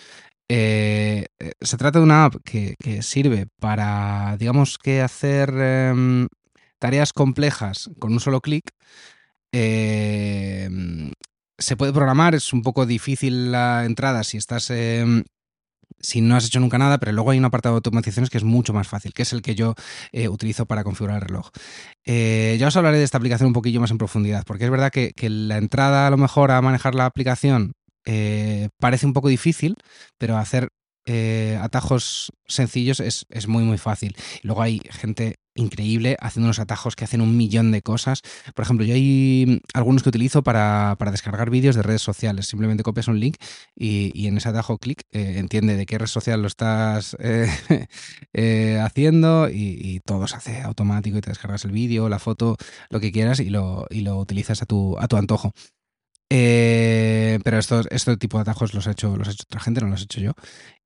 eh, 0.53 1.27
eh, 1.39 1.51
se 1.62 1.77
trata 1.77 2.00
de 2.00 2.03
una 2.03 2.25
app 2.25 2.36
que, 2.43 2.75
sirve 3.01 3.48
para, 3.62 4.36
digamos 4.38 4.77
que 4.77 5.01
hacer 5.01 5.50
em, 5.58 6.27
tareas 6.77 7.13
complejas 7.13 7.89
con 8.00 8.12
un 8.12 8.20
solo 8.20 8.41
clic. 8.41 8.70
Em, 9.53 11.13
se 11.58 11.77
puede 11.77 11.93
programar, 11.93 12.36
es 12.36 12.51
un 12.51 12.63
poco 12.63 12.86
difícil 12.86 13.53
la 13.53 13.86
entrada 13.86 14.25
si 14.25 14.38
estás... 14.38 14.70
Em, 14.72 15.24
si 16.00 16.20
no 16.20 16.36
has 16.36 16.48
hecho 16.48 16.60
nunca 16.60 16.77
nada, 16.79 16.98
pero 16.98 17.12
luego 17.12 17.31
hay 17.31 17.38
un 17.38 17.46
apartado 17.46 17.75
de 17.75 17.77
automatizaciones 17.77 18.29
que 18.29 18.39
es 18.39 18.43
mucho 18.43 18.74
más 18.74 18.88
fácil, 18.88 19.13
que 19.13 19.22
es 19.22 19.34
el 19.34 19.41
que 19.41 19.55
yo 19.55 19.75
eh, 20.12 20.29
utilizo 20.29 20.65
para 20.65 20.84
configurar 20.84 21.22
el 21.22 21.27
reloj. 21.27 21.50
ya 22.05 22.67
os 22.67 22.75
hablaré 22.75 22.98
de 22.98 23.03
esta 23.03 23.20
aplicación 23.20 23.48
un 23.48 23.53
poquillo 23.53 23.79
más 23.79 23.91
en 23.91 24.00
profundidad, 24.00 24.43
porque 24.46 24.65
es 24.65 24.72
verdad 24.72 24.91
que, 24.91 25.13
la 25.29 25.58
entrada 25.58 26.08
a 26.08 26.10
lo 26.10 26.17
mejor 26.17 26.51
a 26.51 26.62
manejar 26.62 26.96
la 26.96 27.05
aplicación 27.05 27.74
eh, 28.05 28.70
parece 28.79 29.05
un 29.05 29.13
poco 29.13 29.29
difícil, 29.29 29.75
pero 30.17 30.38
hacer 30.38 30.70
eh, 31.05 31.58
atajos 31.60 32.31
sencillos 32.46 33.00
es, 33.00 33.25
muy 33.48 33.63
muy 33.63 33.77
fácil. 33.77 34.15
Y 34.43 34.48
luego 34.48 34.62
hay 34.62 34.81
gente 34.89 35.36
increíble, 35.53 36.15
haciendo 36.22 36.48
unos 36.48 36.60
atajos 36.60 36.96
que 36.96 37.03
hacen 37.03 37.22
un 37.22 37.36
millón 37.36 37.72
de 37.72 37.81
cosas. 37.81 38.22
Por 38.55 38.63
ejemplo, 38.63 38.86
yo 38.86 38.93
hay 38.93 39.62
algunos 39.74 40.03
que 40.03 40.10
utilizo 40.10 40.43
para, 40.43 40.96
descargar 41.12 41.50
vídeos 41.50 41.75
de 41.75 41.81
redes 41.81 42.01
sociales. 42.01 42.48
Simplemente 42.48 42.84
copias 42.84 43.08
un 43.08 43.20
link 43.20 43.36
y, 43.75 44.27
en 44.27 44.38
ese 44.38 44.50
atajo 44.50 44.77
clic 44.77 45.03
eh, 45.12 45.36
entiende 45.38 45.75
de 45.75 45.86
qué 45.86 45.98
red 45.98 46.08
social 46.08 46.41
lo 46.41 46.48
estás 46.48 47.17
haciendo 48.81 49.50
y, 49.50 50.00
todo 50.05 50.27
se 50.27 50.36
hace 50.38 50.62
automático 50.62 51.17
y 51.17 51.22
te 51.22 51.31
descargas 51.31 51.65
el 51.65 51.72
vídeo, 51.72 52.10
la 52.10 52.20
foto, 52.20 52.58
lo 52.89 53.00
que 53.00 53.12
quieras 53.12 53.39
y 53.39 53.50
lo, 53.50 53.88
y 53.89 54.01
lo 54.01 54.17
utilizas 54.17 54.62
a 54.62 54.65
tu, 54.65 54.98
a 55.00 55.08
tu 55.08 55.17
antojo. 55.17 55.53
Eh, 56.34 57.40
pero 57.44 57.60
estos, 57.60 57.88
este 57.92 58.16
tipo 58.16 58.38
de 58.38 58.44
atajos 58.44 58.74
los 58.74 58.88
ha 58.88 58.92
hecho, 58.92 59.18
los 59.18 59.28
ha 59.28 59.32
hecho 59.32 59.44
otra 59.44 59.60
gente, 59.60 59.82
no 59.82 59.88
los 59.88 60.00
he 60.00 60.04
hecho 60.06 60.22
yo. 60.22 60.32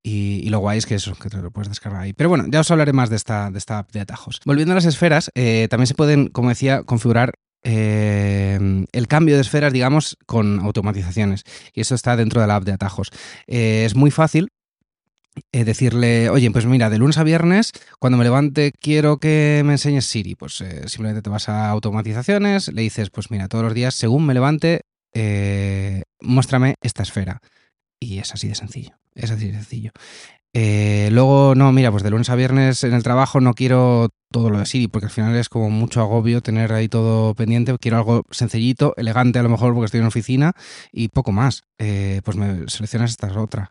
Y, 0.02 0.48
lo 0.48 0.58
guay 0.58 0.78
es 0.78 0.86
que 0.86 0.96
eso, 0.96 1.14
que 1.14 1.30
te 1.30 1.36
lo 1.36 1.52
puedes 1.52 1.68
descargar 1.68 2.02
ahí. 2.02 2.12
Pero 2.12 2.28
bueno, 2.28 2.46
ya 2.48 2.60
os 2.60 2.70
hablaré 2.72 2.92
más 2.92 3.10
de 3.10 3.16
esta, 3.16 3.50
de 3.52 3.58
esta 3.58 3.78
app 3.78 3.92
de 3.92 4.00
atajos. 4.00 4.40
Volviendo 4.44 4.72
a 4.72 4.74
las 4.74 4.86
esferas, 4.86 5.30
eh, 5.36 5.68
también 5.70 5.86
se 5.86 5.94
pueden, 5.94 6.28
como 6.28 6.48
decía, 6.48 6.82
configurar 6.82 7.34
eh, 7.62 8.58
el 8.90 9.08
cambio 9.08 9.36
de 9.36 9.42
esferas, 9.42 9.72
digamos, 9.72 10.16
con 10.26 10.58
automatizaciones. 10.60 11.44
Y 11.72 11.80
eso 11.80 11.94
está 11.94 12.16
dentro 12.16 12.40
de 12.40 12.48
la 12.48 12.56
app 12.56 12.64
de 12.64 12.72
atajos. 12.72 13.10
es 13.46 13.94
muy 13.94 14.10
fácil. 14.10 14.48
decirle, 15.52 16.28
oye, 16.28 16.50
pues 16.50 16.66
mira, 16.66 16.90
de 16.90 16.98
lunes 16.98 17.18
a 17.18 17.24
viernes, 17.24 17.70
cuando 18.00 18.16
me 18.18 18.24
levante, 18.24 18.72
quiero 18.80 19.18
que 19.18 19.62
me 19.64 19.74
enseñes 19.74 20.06
Siri. 20.06 20.34
Pues 20.34 20.64
simplemente 20.86 21.22
te 21.22 21.30
vas 21.30 21.48
a 21.48 21.68
automatizaciones, 21.68 22.72
le 22.72 22.82
dices, 22.82 23.10
pues 23.10 23.30
mira, 23.30 23.46
todos 23.46 23.62
los 23.62 23.74
días, 23.74 23.94
según 23.94 24.26
me 24.26 24.34
levante, 24.34 24.82
eh, 25.18 26.02
muéstrame 26.20 26.74
esta 26.82 27.02
esfera. 27.02 27.40
Y 27.98 28.18
es 28.18 28.34
así 28.34 28.48
de 28.48 28.54
sencillo. 28.54 28.98
Es 29.14 29.30
así 29.30 29.46
de 29.46 29.54
sencillo. 29.54 29.92
Eh, 30.52 31.08
luego, 31.10 31.54
no, 31.54 31.72
mira, 31.72 31.90
pues 31.90 32.02
de 32.02 32.10
lunes 32.10 32.28
a 32.28 32.34
viernes 32.34 32.84
en 32.84 32.92
el 32.92 33.02
trabajo 33.02 33.40
no 33.40 33.54
quiero 33.54 34.10
todo 34.30 34.50
lo 34.50 34.58
de 34.58 34.66
Siri, 34.66 34.88
porque 34.88 35.06
al 35.06 35.12
final 35.12 35.34
es 35.36 35.48
como 35.48 35.70
mucho 35.70 36.00
agobio 36.02 36.42
tener 36.42 36.72
ahí 36.72 36.88
todo 36.88 37.34
pendiente. 37.34 37.76
Quiero 37.78 37.96
algo 37.96 38.24
sencillito, 38.30 38.92
elegante 38.98 39.38
a 39.38 39.42
lo 39.42 39.48
mejor 39.48 39.72
porque 39.72 39.86
estoy 39.86 40.00
en 40.00 40.06
oficina 40.06 40.52
y 40.92 41.08
poco 41.08 41.32
más. 41.32 41.62
Eh, 41.78 42.20
pues 42.24 42.36
me 42.36 42.68
seleccionas 42.68 43.10
esta 43.10 43.28
otra. 43.40 43.70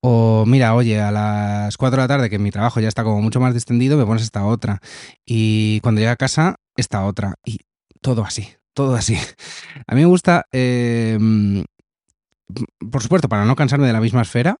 O 0.00 0.44
mira, 0.46 0.74
oye, 0.74 1.00
a 1.00 1.10
las 1.10 1.76
4 1.78 1.96
de 1.96 2.02
la 2.02 2.08
tarde, 2.08 2.28
que 2.28 2.38
mi 2.38 2.50
trabajo 2.50 2.80
ya 2.80 2.88
está 2.88 3.02
como 3.04 3.22
mucho 3.22 3.40
más 3.40 3.54
distendido, 3.54 3.96
me 3.96 4.04
pones 4.04 4.24
esta 4.24 4.44
otra. 4.44 4.80
Y 5.24 5.80
cuando 5.80 6.00
llegue 6.00 6.10
a 6.10 6.16
casa, 6.16 6.56
esta 6.76 7.04
otra. 7.06 7.34
Y 7.46 7.60
todo 8.00 8.24
así, 8.24 8.48
todo 8.74 8.94
así. 8.94 9.16
A 9.86 9.94
mí 9.94 10.00
me 10.02 10.06
gusta, 10.06 10.46
em, 10.52 11.64
por 12.90 13.02
supuesto, 13.02 13.28
para 13.28 13.44
no 13.44 13.56
cansarme 13.56 13.86
de 13.86 13.92
la 13.92 14.00
misma 14.00 14.22
esfera, 14.22 14.58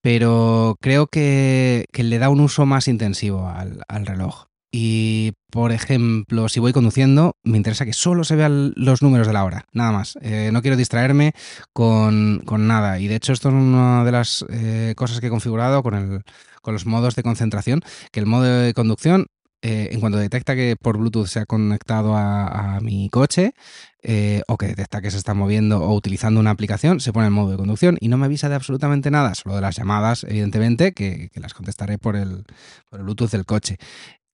pero 0.00 0.76
creo 0.80 1.08
que, 1.08 1.86
le 1.92 2.18
da 2.18 2.28
un 2.28 2.40
uso 2.40 2.66
más 2.66 2.88
intensivo 2.88 3.48
al, 3.48 4.06
reloj. 4.06 4.46
Y, 4.70 5.32
por 5.50 5.72
ejemplo, 5.72 6.48
si 6.48 6.60
voy 6.60 6.72
conduciendo, 6.72 7.36
me 7.42 7.56
interesa 7.56 7.86
que 7.86 7.92
solo 7.92 8.24
se 8.24 8.36
vean 8.36 8.72
los 8.76 9.02
números 9.02 9.26
de 9.26 9.32
la 9.32 9.44
hora, 9.44 9.64
nada 9.72 9.92
más. 9.92 10.18
Eh, 10.20 10.50
no 10.52 10.60
quiero 10.60 10.76
distraerme 10.76 11.32
con, 11.72 12.44
nada. 12.46 13.00
Y 13.00 13.08
de 13.08 13.16
hecho, 13.16 13.32
esto 13.32 13.48
es 13.48 13.54
una 13.54 14.04
de 14.04 14.12
las 14.12 14.44
eh, 14.50 14.94
cosas 14.96 15.20
que 15.20 15.28
he 15.28 15.30
configurado 15.30 15.82
con, 15.82 15.94
el, 15.94 16.22
con 16.62 16.74
los 16.74 16.86
modos 16.86 17.16
de 17.16 17.22
concentración, 17.22 17.80
que 18.12 18.20
el 18.20 18.26
modo 18.26 18.44
de 18.44 18.74
conducción 18.74 19.26
eh, 19.68 19.88
en 19.90 19.98
cuanto 19.98 20.18
detecta 20.18 20.54
que 20.54 20.76
por 20.80 20.96
Bluetooth 20.96 21.26
se 21.26 21.40
ha 21.40 21.44
conectado 21.44 22.16
a, 22.16 22.78
mi 22.80 23.08
coche 23.08 23.52
eh, 24.00 24.42
o 24.46 24.56
que 24.58 24.68
detecta 24.68 25.02
que 25.02 25.10
se 25.10 25.16
está 25.16 25.34
moviendo 25.34 25.82
o 25.82 25.92
utilizando 25.92 26.38
una 26.38 26.52
aplicación, 26.52 27.00
se 27.00 27.12
pone 27.12 27.26
en 27.26 27.32
modo 27.32 27.50
de 27.50 27.56
conducción 27.56 27.98
y 28.00 28.06
no 28.06 28.16
me 28.16 28.26
avisa 28.26 28.48
de 28.48 28.54
absolutamente 28.54 29.10
nada, 29.10 29.34
solo 29.34 29.56
de 29.56 29.62
las 29.62 29.74
llamadas, 29.74 30.22
evidentemente, 30.22 30.92
que, 30.92 31.30
las 31.34 31.52
contestaré 31.52 31.98
por 31.98 32.14
el, 32.14 32.44
Bluetooth 32.92 33.32
del 33.32 33.44
coche. 33.44 33.78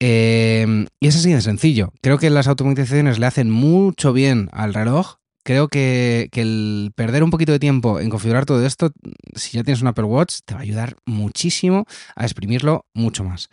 Eh, 0.01 0.85
y 1.01 1.07
es 1.07 1.17
así 1.17 1.33
de 1.33 1.41
sencillo. 1.41 1.95
Creo 2.03 2.19
que 2.19 2.29
las 2.29 2.47
automatizaciones 2.47 3.19
le 3.19 3.25
hacen 3.25 3.51
mucho 3.51 4.13
bien 4.13 4.51
al 4.53 4.75
reloj. 4.75 5.15
Creo 5.45 5.69
que, 5.69 6.29
que, 6.31 6.43
el 6.43 6.93
perder 6.95 7.25
un 7.25 7.31
poquito 7.31 7.53
de 7.53 7.59
tiempo 7.59 8.01
en 8.01 8.11
configurar 8.11 8.45
todo 8.45 8.67
esto, 8.67 8.91
si 9.35 9.57
ya 9.57 9.65
tienes 9.65 9.81
un 9.81 9.89
Apple 9.89 10.05
Watch, 10.05 10.41
te 10.45 10.53
va 10.53 10.61
a 10.61 10.65
ayudar 10.65 10.97
muchísimo 11.07 11.87
a 12.17 12.25
exprimirlo 12.25 12.85
mucho 12.93 13.25
más. 13.25 13.49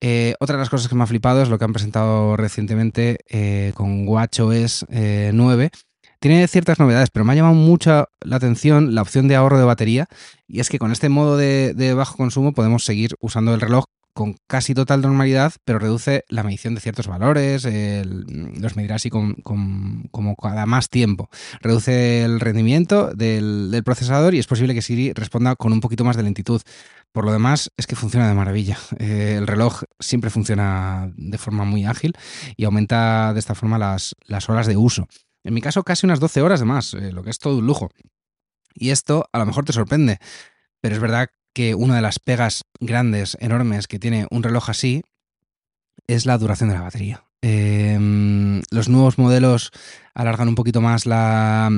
Eh, 0.00 0.34
otra 0.38 0.56
de 0.56 0.60
las 0.60 0.70
cosas 0.70 0.88
que 0.88 0.94
me 0.94 1.02
ha 1.02 1.06
flipado 1.06 1.42
es 1.42 1.48
lo 1.48 1.58
que 1.58 1.64
han 1.64 1.72
presentado 1.72 2.36
recientemente 2.36 3.18
eh, 3.28 3.72
con 3.74 4.06
WatchOS 4.06 4.86
9. 4.88 5.64
Eh, 5.64 5.70
Tiene 6.20 6.46
ciertas 6.48 6.78
novedades, 6.78 7.10
pero 7.10 7.24
me 7.24 7.32
ha 7.32 7.36
llamado 7.36 7.54
mucho 7.54 8.08
la 8.20 8.36
atención 8.36 8.94
la 8.94 9.02
opción 9.02 9.28
de 9.28 9.36
ahorro 9.36 9.58
de 9.58 9.64
batería. 9.64 10.06
Y 10.46 10.60
es 10.60 10.68
que 10.68 10.78
con 10.78 10.92
este 10.92 11.08
modo 11.08 11.36
de, 11.36 11.94
bajo 11.96 12.16
consumo 12.16 12.52
podemos 12.52 12.84
seguir 12.84 13.14
usando 13.20 13.54
el 13.54 13.60
reloj 13.60 13.84
con 14.18 14.34
casi 14.48 14.74
total 14.74 15.00
normalidad, 15.00 15.52
pero 15.64 15.78
reduce 15.78 16.24
la 16.28 16.42
medición 16.42 16.74
de 16.74 16.80
ciertos 16.80 17.06
valores, 17.06 17.62
los 17.64 18.74
medirá 18.74 18.96
así 18.96 19.10
con, 19.10 19.34
como 19.34 20.34
cada 20.34 20.66
más 20.66 20.88
tiempo. 20.88 21.30
Reduce 21.60 22.24
el 22.24 22.40
rendimiento 22.40 23.12
del, 23.14 23.80
procesador 23.84 24.34
y 24.34 24.40
es 24.40 24.48
posible 24.48 24.74
que 24.74 24.82
Siri 24.82 25.12
responda 25.12 25.54
con 25.54 25.72
un 25.72 25.78
poquito 25.78 26.02
más 26.02 26.16
de 26.16 26.24
lentitud. 26.24 26.60
Por 27.12 27.26
lo 27.26 27.30
demás, 27.30 27.70
es 27.76 27.86
que 27.86 27.94
funciona 27.94 28.26
de 28.26 28.34
maravilla. 28.34 28.76
Eh, 28.98 29.36
el 29.38 29.46
reloj 29.46 29.84
siempre 30.00 30.30
funciona 30.30 31.12
de 31.16 31.38
forma 31.38 31.64
muy 31.64 31.84
ágil 31.84 32.12
y 32.56 32.64
aumenta 32.64 33.32
de 33.32 33.38
esta 33.38 33.54
forma 33.54 33.78
las, 33.78 34.16
horas 34.48 34.66
de 34.66 34.76
uso. 34.76 35.06
En 35.44 35.54
mi 35.54 35.60
caso, 35.60 35.84
casi 35.84 36.06
unas 36.06 36.18
12 36.18 36.42
horas 36.42 36.58
de 36.58 36.66
más, 36.66 36.92
eh, 36.94 37.12
lo 37.12 37.22
que 37.22 37.30
es 37.30 37.38
todo 37.38 37.58
un 37.58 37.66
lujo. 37.68 37.88
Y 38.74 38.90
esto 38.90 39.28
a 39.32 39.38
lo 39.38 39.46
mejor 39.46 39.64
te 39.64 39.72
sorprende, 39.72 40.18
pero 40.80 40.96
es 40.96 41.00
verdad 41.00 41.30
que 41.58 41.74
una 41.74 41.96
de 41.96 42.02
las 42.02 42.20
pegas 42.20 42.62
grandes, 42.78 43.36
enormes 43.40 43.88
que 43.88 43.98
tiene 43.98 44.28
un 44.30 44.44
reloj 44.44 44.70
así 44.70 45.02
es 46.06 46.24
la 46.24 46.38
duración 46.38 46.68
de 46.68 46.76
la 46.76 46.82
batería. 46.82 47.24
Em, 47.42 48.62
los 48.70 48.88
nuevos 48.88 49.18
modelos 49.18 49.72
alargan 50.14 50.46
un 50.46 50.54
poquito 50.54 50.80
más 50.80 51.04
la, 51.04 51.68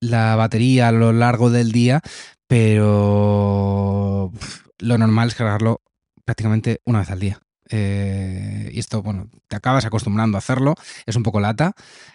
la 0.00 0.34
batería 0.34 0.88
a 0.88 0.92
lo 0.92 1.12
largo 1.12 1.50
del 1.50 1.72
día, 1.72 2.00
pero 2.46 4.32
lo 4.78 4.96
normal 4.96 5.28
es 5.28 5.34
cargarlo 5.34 5.82
prácticamente 6.24 6.80
una 6.86 7.00
vez 7.00 7.10
al 7.10 7.20
día. 7.20 7.38
Eh, 7.68 8.70
y 8.72 8.78
esto, 8.78 9.02
bueno, 9.02 9.28
te 9.46 9.56
acabas 9.56 9.84
acostumbrando 9.84 10.38
a 10.38 10.40
hacerlo. 10.40 10.74
Es 11.04 11.16
un 11.16 11.22
poco 11.22 11.38
lata, 11.38 11.72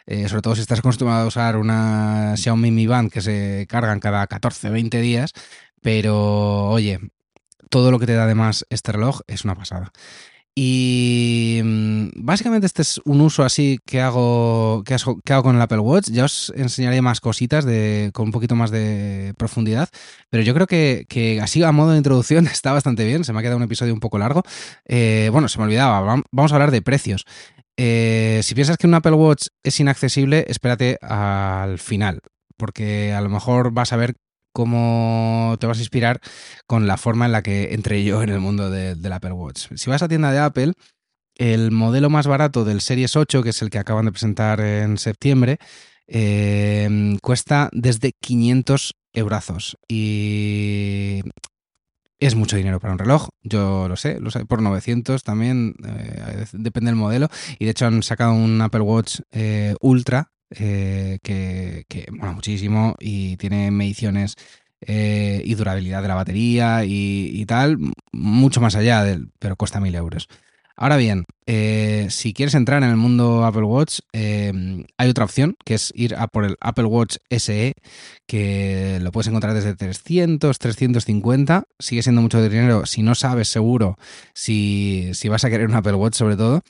eh, 0.07 0.27
sobre 0.29 0.41
todo 0.41 0.55
si 0.55 0.61
estás 0.61 0.79
acostumbrado 0.79 1.25
a 1.25 1.27
usar 1.27 1.57
una 1.57 2.33
Xiaomi 2.37 2.71
Mi 2.71 2.87
Band 2.87 3.11
que 3.11 3.21
se 3.21 3.67
cargan 3.69 3.99
cada 3.99 4.25
14, 4.25 4.71
20 4.71 4.99
días. 4.99 5.33
Pero, 5.83 6.69
oye, 6.69 6.99
todo 7.69 7.91
lo 7.91 7.99
que 7.99 8.07
te 8.07 8.13
da 8.13 8.23
además 8.23 8.65
este 8.69 8.91
reloj 8.93 9.21
es 9.27 9.43
una 9.43 9.55
pasada. 9.55 9.91
Y 10.55 11.61
mm, 11.63 12.09
básicamente 12.15 12.67
este 12.67 12.83
es 12.83 13.01
un 13.05 13.21
uso 13.21 13.43
así 13.43 13.79
que 13.85 14.01
hago, 14.01 14.83
que 14.85 15.33
hago 15.33 15.43
con 15.43 15.55
el 15.55 15.61
Apple 15.61 15.79
Watch. 15.79 16.09
Ya 16.11 16.25
os 16.25 16.53
enseñaré 16.55 17.01
más 17.01 17.19
cositas 17.19 17.65
de, 17.65 18.11
con 18.13 18.27
un 18.27 18.31
poquito 18.31 18.55
más 18.55 18.69
de 18.69 19.33
profundidad. 19.37 19.89
Pero 20.29 20.43
yo 20.43 20.53
creo 20.53 20.67
que, 20.67 21.39
así 21.41 21.63
a 21.63 21.71
modo 21.71 21.91
de 21.91 21.97
introducción 21.97 22.45
está 22.51 22.71
bastante 22.71 23.05
bien. 23.05 23.23
Se 23.23 23.33
me 23.33 23.39
ha 23.39 23.41
quedado 23.41 23.57
un 23.57 23.63
episodio 23.63 23.93
un 23.93 23.99
poco 23.99 24.19
largo. 24.19 24.43
Eh, 24.85 25.29
bueno, 25.31 25.47
se 25.47 25.57
me 25.57 25.65
olvidaba. 25.65 26.21
Vamos 26.31 26.51
a 26.51 26.55
hablar 26.55 26.71
de 26.71 26.81
precios. 26.81 27.25
Eh, 27.75 28.41
si 28.43 28.53
piensas 28.53 28.77
que 28.77 28.85
un 28.85 28.93
Apple 28.93 29.13
Watch 29.13 29.47
es 29.63 29.79
inaccesible, 29.79 30.45
espérate 30.47 30.97
al 31.01 31.79
final. 31.79 32.21
Porque 32.57 33.11
a 33.13 33.21
lo 33.21 33.29
mejor 33.29 33.71
vas 33.71 33.91
a 33.93 33.97
ver 33.97 34.13
cómo 34.53 35.57
te 35.59 35.67
vas 35.67 35.79
a 35.79 35.81
inspirar 35.81 36.21
con 36.67 36.87
la 36.87 36.97
forma 36.97 37.25
en 37.25 37.31
la 37.31 37.41
que 37.41 37.73
entré 37.73 38.03
yo 38.03 38.23
en 38.23 38.29
el 38.29 38.39
mundo 38.39 38.69
del 38.69 39.11
Apple 39.11 39.33
Watch. 39.33 39.67
Si 39.75 39.89
vas 39.89 40.03
a 40.03 40.07
tienda 40.07 40.31
de 40.31 40.39
Apple, 40.39 40.73
el 41.35 41.71
modelo 41.71 42.09
más 42.09 42.27
barato 42.27 42.63
del 42.63 42.81
Series 42.81 43.15
8, 43.15 43.43
que 43.43 43.49
es 43.49 43.61
el 43.61 43.69
que 43.69 43.79
acaban 43.79 44.05
de 44.05 44.11
presentar 44.11 44.61
en 44.61 44.97
septiembre, 44.97 45.57
em, 46.07 47.17
cuesta 47.17 47.69
desde 47.73 48.13
500 48.21 48.93
euros. 49.13 49.77
Y 49.87 51.21
es 52.19 52.35
mucho 52.35 52.55
dinero 52.55 52.79
para 52.79 52.93
un 52.93 52.99
reloj, 52.99 53.29
yo 53.41 53.87
lo 53.87 53.95
sé, 53.95 54.19
lo 54.19 54.31
sé, 54.31 54.45
por 54.45 54.61
900 54.61 55.23
también, 55.23 55.75
eh, 55.85 56.45
depende 56.53 56.91
del 56.91 56.95
modelo. 56.95 57.29
Y 57.59 57.65
de 57.65 57.71
hecho 57.71 57.85
han 57.85 58.03
sacado 58.03 58.33
un 58.33 58.61
Apple 58.61 58.81
Watch 58.81 59.19
eh, 59.31 59.75
Ultra 59.81 60.32
eh, 60.55 61.19
que, 61.23 61.85
que, 61.87 62.05
mola 62.11 62.31
muchísimo 62.31 62.95
y 62.99 63.37
tiene 63.37 63.71
mediciones 63.71 64.35
eh, 64.81 65.41
y 65.45 65.55
durabilidad 65.55 66.01
de 66.01 66.07
la 66.07 66.15
batería 66.15 66.83
y, 66.85 67.45
tal, 67.47 67.77
mucho 68.11 68.61
más 68.61 68.75
allá, 68.75 69.03
del, 69.03 69.29
pero 69.39 69.55
cuesta 69.55 69.79
mil 69.79 69.95
euros. 69.95 70.27
Ahora 70.75 70.97
bien, 70.97 71.25
eh, 71.45 72.07
si 72.09 72.33
quieres 72.33 72.55
entrar 72.55 72.81
en 72.83 72.89
el 72.89 72.97
mundo 72.97 73.45
Apple 73.45 73.63
Watch, 73.63 73.99
hay 74.11 75.09
otra 75.09 75.25
opción, 75.25 75.55
que 75.63 75.75
es 75.75 75.91
ir 75.95 76.15
a 76.15 76.27
por 76.27 76.45
el 76.45 76.57
Apple 76.61 76.85
Watch 76.85 77.17
SE, 77.29 77.73
que 78.25 78.99
lo 79.01 79.11
puedes 79.11 79.27
encontrar 79.27 79.53
desde 79.53 79.75
300, 79.75 80.57
350. 80.57 81.63
Sigue 81.79 82.01
siendo 82.01 82.21
mucho 82.21 82.41
dinero 82.41 82.85
si 82.85 83.03
no 83.03 83.13
sabes 83.15 83.49
seguro 83.49 83.97
si, 84.33 85.11
si 85.13 85.29
vas 85.29 85.45
a 85.45 85.49
querer 85.49 85.67
un 85.67 85.75
Apple 85.75 85.93
Watch 85.93 86.15
sobre 86.15 86.37
todo. 86.37 86.63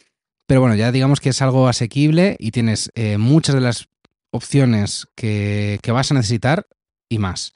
Pero 0.45 0.61
bueno, 0.61 0.75
ya 0.75 0.91
digamos 0.91 1.19
que 1.19 1.29
es 1.29 1.41
algo 1.41 1.67
asequible 1.67 2.35
y 2.39 2.51
tienes 2.51 2.91
eh, 2.95 3.17
muchas 3.17 3.55
de 3.55 3.61
las 3.61 3.87
opciones 4.31 5.07
que, 5.15 5.79
vas 5.87 6.11
a 6.11 6.15
necesitar 6.15 6.67
y 7.07 7.19
más. 7.19 7.53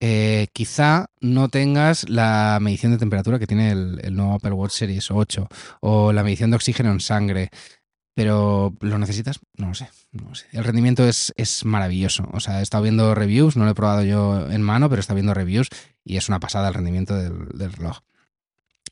Eh, 0.00 0.48
quizá 0.52 1.06
no 1.20 1.48
tengas 1.48 2.08
la 2.08 2.58
medición 2.60 2.92
de 2.92 2.98
temperatura 2.98 3.38
que 3.38 3.46
tiene 3.46 3.70
el, 3.70 4.00
el, 4.02 4.14
nuevo 4.14 4.34
Apple 4.34 4.52
Watch 4.52 4.72
Series 4.72 5.10
8 5.10 5.48
o 5.80 6.12
la 6.12 6.22
medición 6.22 6.50
de 6.50 6.56
oxígeno 6.56 6.90
en 6.90 7.00
sangre, 7.00 7.50
pero 8.16 8.74
¿lo 8.80 8.98
necesitas? 8.98 9.40
No 9.58 9.68
lo 9.68 9.74
sé. 9.74 9.90
No 10.12 10.30
lo 10.30 10.34
sé. 10.34 10.46
El 10.52 10.64
rendimiento 10.64 11.06
es, 11.06 11.34
es, 11.36 11.66
maravilloso. 11.66 12.26
O 12.32 12.40
sea, 12.40 12.60
he 12.60 12.62
estado 12.62 12.82
viendo 12.82 13.14
reviews, 13.14 13.56
no 13.56 13.66
lo 13.66 13.72
he 13.72 13.74
probado 13.74 14.02
yo 14.04 14.50
en 14.50 14.62
mano, 14.62 14.88
pero 14.88 15.00
he 15.00 15.02
estado 15.02 15.16
viendo 15.16 15.34
reviews 15.34 15.68
y 16.02 16.16
es 16.16 16.30
una 16.30 16.40
pasada 16.40 16.68
el 16.68 16.74
rendimiento 16.74 17.14
del, 17.14 17.48
del 17.48 17.74
reloj. 17.74 18.00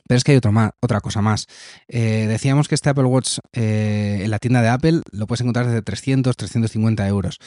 Pero 0.07 0.19
es 0.19 0.25
que 0.25 0.33
hay 0.33 0.41
otra 0.81 1.01
cosa 1.01 1.23
más. 1.23 1.47
Eh, 1.89 2.27
decíamos 2.29 2.69
que 2.69 2.75
este 2.75 2.91
Apple 2.91 3.05
Watch 3.05 3.39
eh, 3.53 4.21
en 4.23 4.31
la 4.31 4.39
tienda 4.39 4.61
de 4.61 4.69
Apple 4.69 5.01
lo 5.13 5.27
puedes 5.27 5.41
encontrar 5.41 5.67
desde 5.67 5.83
300, 5.83 6.37
350 6.37 7.09
euros. 7.09 7.39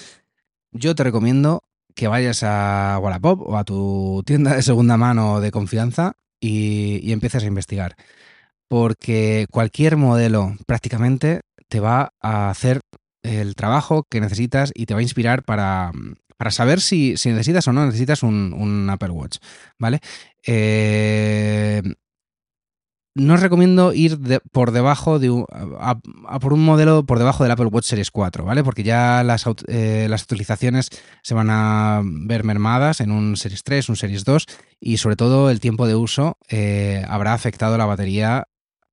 Yo 0.72 0.96
te 0.96 1.04
recomiendo 1.04 1.64
que 1.94 2.08
vayas 2.08 2.44
a 2.44 3.00
Wallapop 3.02 3.42
o 3.42 3.58
a 3.58 3.64
tu 3.64 4.24
tienda 4.26 4.56
de 4.56 4.64
segunda 4.64 4.98
mano 4.98 5.40
de 5.40 5.52
confianza 5.52 6.14
y, 6.40 7.12
empieces 7.12 7.44
a 7.44 7.48
investigar. 7.48 7.96
Porque 8.68 9.48
cualquier 9.52 9.98
modelo 9.98 10.56
prácticamente 10.66 11.42
te 11.68 11.80
va 11.80 12.14
a 12.22 12.50
hacer 12.50 12.82
el 13.24 13.56
trabajo 13.56 14.06
que 14.10 14.22
necesitas 14.22 14.72
y 14.74 14.86
te 14.86 14.94
va 14.94 15.00
a 15.00 15.04
inspirar 15.04 15.44
para, 15.44 15.92
para 16.38 16.52
saber 16.52 16.82
si, 16.82 17.18
si, 17.18 17.30
necesitas 17.30 17.68
o 17.68 17.74
no 17.74 17.86
necesitas 17.86 18.24
un, 18.24 18.54
un 18.54 18.90
Apple 18.90 19.10
Watch, 19.10 19.38
¿vale? 19.80 20.00
Eh, 20.46 21.82
no 23.18 23.34
os 23.34 23.42
recomiendo 23.42 23.94
ir 23.94 24.20
de, 24.20 24.40
por 24.40 24.72
debajo 24.72 25.20
de 25.20 25.30
un, 25.30 25.46
a, 25.80 26.00
por 26.40 26.54
un 26.54 26.64
modelo 26.64 27.06
por 27.06 27.20
debajo 27.20 27.44
del 27.44 27.52
Apple 27.52 27.66
Watch 27.68 27.86
Series 27.86 28.12
4, 28.12 28.46
¿vale? 28.46 28.64
Porque 28.64 28.84
ya 28.84 29.24
las, 29.24 29.46
eh, 29.68 30.08
las 30.10 30.24
utilizaciones 30.24 30.90
se 31.24 31.34
van 31.34 31.50
a 31.50 32.02
ver 32.04 32.44
mermadas 32.44 33.02
en 33.02 33.12
un 33.12 33.36
Series 33.36 33.64
3, 33.64 33.90
un 33.90 33.96
Series 33.96 34.24
2 34.24 34.46
y 34.80 34.98
sobre 34.98 35.16
todo 35.16 35.50
el 35.50 35.60
tiempo 35.60 35.88
de 35.88 35.96
uso 35.96 36.38
eh, 36.50 37.04
habrá 37.08 37.34
afectado 37.34 37.78
la 37.78 37.86
batería 37.86 38.48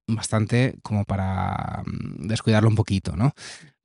bastante 0.07 0.77
como 0.83 1.05
para 1.05 1.83
mm, 1.85 2.27
descuidarlo 2.27 2.69
un 2.69 2.77
poquito, 2.77 3.17
¿no? 3.17 3.33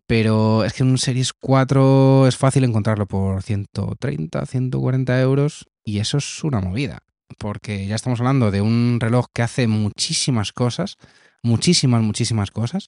Pero 0.07 0.63
es 0.63 0.73
que 0.73 0.83
un 0.83 0.97
Series 0.97 1.33
4 1.33 2.27
es 2.27 2.37
fácil 2.37 2.63
encontrarlo 2.63 3.07
por 3.07 3.43
130, 3.43 4.45
140 4.45 5.21
euros 5.21 5.67
y 5.83 5.99
eso 5.99 6.17
es 6.17 6.43
una 6.43 6.61
movida 6.61 7.03
porque 7.37 7.87
ya 7.87 7.95
estamos 7.95 8.19
hablando 8.19 8.51
de 8.51 8.61
un 8.61 8.99
reloj 8.99 9.27
que 9.33 9.41
hace 9.41 9.67
muchísimas 9.67 10.51
cosas, 10.51 10.97
muchísimas, 11.43 12.01
muchísimas 12.01 12.51
cosas, 12.51 12.87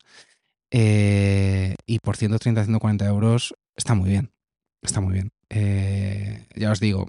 eh, 0.72 1.76
y 1.86 2.00
por 2.00 2.18
130, 2.18 2.64
140 2.64 3.06
euros 3.06 3.54
está 3.76 3.94
muy 3.94 4.10
bien, 4.10 4.32
está 4.82 5.02
muy 5.02 5.14
bien. 5.14 5.32
Eh, 5.54 6.46
ya 6.56 6.72
os 6.72 6.80
digo, 6.80 7.06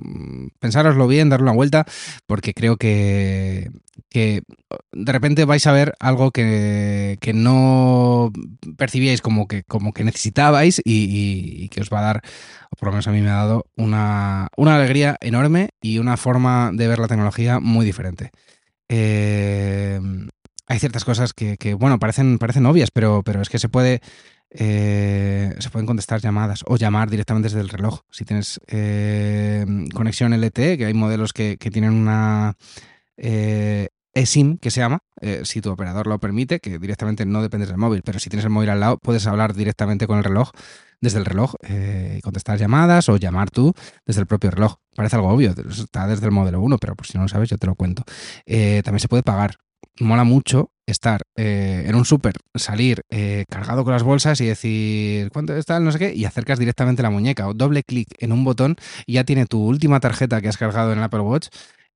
pensároslo 0.58 1.06
bien, 1.06 1.28
darle 1.28 1.44
una 1.44 1.52
vuelta, 1.52 1.86
porque 2.26 2.54
creo 2.54 2.76
que, 2.76 3.70
que 4.10 4.42
de 4.90 5.12
repente 5.12 5.44
vais 5.44 5.64
a 5.68 5.72
ver 5.72 5.94
algo 6.00 6.32
que, 6.32 7.18
que 7.20 7.34
no 7.34 8.32
percibíais 8.76 9.22
como 9.22 9.46
que, 9.46 9.62
como 9.62 9.92
que 9.92 10.02
necesitabais 10.02 10.80
y, 10.84 11.62
y, 11.64 11.68
que 11.68 11.82
os 11.82 11.90
va 11.90 12.00
a 12.00 12.02
dar, 12.02 12.22
por 12.76 12.88
lo 12.88 12.92
menos 12.92 13.06
a 13.06 13.12
mí 13.12 13.20
me 13.20 13.30
ha 13.30 13.34
dado, 13.34 13.66
una, 13.76 14.48
una 14.56 14.74
alegría 14.74 15.16
enorme 15.20 15.70
y 15.80 15.98
una 15.98 16.16
forma 16.16 16.72
de 16.72 16.88
ver 16.88 16.98
la 16.98 17.06
tecnología 17.06 17.60
muy 17.60 17.86
diferente. 17.86 18.32
Eh, 18.88 20.00
hay 20.66 20.78
ciertas 20.80 21.04
cosas 21.04 21.32
que, 21.32 21.58
que, 21.58 21.74
bueno, 21.74 22.00
parecen, 22.00 22.38
parecen 22.38 22.66
obvias, 22.66 22.90
pero, 22.90 23.22
pero 23.22 23.40
es 23.40 23.48
que 23.48 23.60
se 23.60 23.68
puede 23.68 24.00
eh, 24.54 25.54
se 25.58 25.70
pueden 25.70 25.86
contestar 25.86 26.20
llamadas 26.20 26.62
o 26.66 26.76
llamar 26.76 27.08
directamente 27.08 27.48
desde 27.48 27.60
el 27.60 27.68
reloj. 27.68 28.00
Si 28.10 28.24
tienes 28.24 28.60
eh, 28.66 29.64
conexión 29.94 30.32
LTE, 30.34 30.76
que 30.76 30.86
hay 30.86 30.94
modelos 30.94 31.32
que, 31.32 31.56
tienen 31.56 31.94
una 31.94 32.54
eh, 33.16 33.88
eSIM 34.12 34.58
que 34.58 34.70
se 34.70 34.80
llama, 34.80 34.98
eh, 35.20 35.42
si 35.44 35.62
tu 35.62 35.70
operador 35.70 36.06
lo 36.06 36.18
permite, 36.18 36.60
que 36.60 36.78
directamente 36.78 37.24
no 37.24 37.40
dependes 37.40 37.68
del 37.68 37.78
móvil, 37.78 38.02
pero 38.02 38.18
si 38.18 38.28
tienes 38.28 38.44
el 38.44 38.50
móvil 38.50 38.68
al 38.68 38.80
lado, 38.80 38.98
puedes 38.98 39.26
hablar 39.26 39.54
directamente 39.54 40.06
con 40.06 40.18
el 40.18 40.24
reloj 40.24 40.50
desde 41.00 41.18
el 41.18 41.24
reloj 41.24 41.54
y 41.68 42.20
contestar 42.20 42.58
llamadas 42.58 43.08
o 43.08 43.16
llamar 43.16 43.50
tú 43.50 43.74
desde 44.06 44.20
el 44.20 44.28
propio 44.28 44.52
reloj. 44.52 44.76
Parece 44.94 45.16
algo 45.16 45.30
obvio, 45.30 45.52
está 45.68 46.06
desde 46.06 46.26
el 46.26 46.30
modelo 46.30 46.60
1, 46.60 46.78
pero 46.78 46.94
por 46.94 47.08
si 47.08 47.18
no 47.18 47.24
lo 47.24 47.28
sabes, 47.28 47.50
yo 47.50 47.58
te 47.58 47.66
lo 47.66 47.74
cuento. 47.74 48.04
también 48.46 49.00
se 49.00 49.08
puede 49.08 49.24
pagar 49.24 49.56
mola 50.00 50.24
mucho 50.24 50.71
estar 50.86 51.22
eh, 51.36 51.84
en 51.86 51.94
un 51.94 52.04
súper, 52.04 52.34
salir 52.54 53.02
eh, 53.10 53.44
cargado 53.48 53.84
con 53.84 53.92
las 53.92 54.02
bolsas 54.02 54.40
y 54.40 54.46
decir 54.46 55.30
cuánto 55.30 55.56
está 55.56 55.78
no 55.80 55.92
sé 55.92 55.98
qué, 55.98 56.14
y 56.14 56.24
acercas 56.24 56.58
directamente 56.58 57.02
la 57.02 57.10
muñeca 57.10 57.48
o 57.48 57.54
doble 57.54 57.82
clic 57.82 58.08
en 58.18 58.32
un 58.32 58.44
botón 58.44 58.76
y 59.06 59.14
ya 59.14 59.24
tiene 59.24 59.46
tu 59.46 59.64
última 59.64 60.00
tarjeta 60.00 60.40
que 60.40 60.48
has 60.48 60.58
cargado 60.58 60.92
en 60.92 60.98
el 60.98 61.04
Apple 61.04 61.20
Watch. 61.20 61.48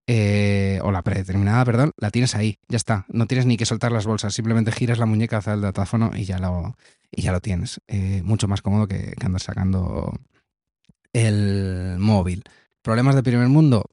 Eh, 0.09 0.78
o 0.85 0.93
la 0.93 1.02
predeterminada, 1.02 1.64
perdón, 1.64 1.90
la 1.97 2.13
tienes 2.13 2.37
ahí, 2.37 2.61
ya 2.69 2.76
está. 2.76 3.06
No 3.08 3.26
tienes 3.26 3.45
ni 3.45 3.56
que 3.56 3.67
soltar 3.67 3.91
las 3.91 4.06
bolsas, 4.06 4.34
simplemente 4.34 4.71
giras 4.71 4.99
la 4.99 5.06
muñeca 5.06 5.39
hacia 5.39 5.54
el 5.54 5.63
datáfono 5.63 6.13
y 6.15 6.25
ya 6.25 6.39
lo, 6.39 6.76
y 7.11 7.23
ya 7.23 7.32
lo 7.32 7.41
tienes. 7.41 7.80
Mucho 8.23 8.47
más 8.47 8.63
cómodo 8.63 8.87
que, 8.87 9.15
que 9.19 9.26
andar 9.26 9.43
sacando 9.43 10.13
el 11.13 11.97
móvil. 11.99 12.45
¿Problemas 12.87 13.17
de 13.17 13.25
primer 13.25 13.49
mundo? 13.49 13.91